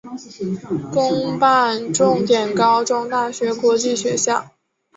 [0.91, 4.49] 公办重点高中大学国际学校